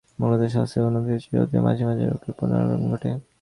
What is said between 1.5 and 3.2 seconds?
মাঝে মাঝে রোগের পুনরাক্রমণ ঘটে।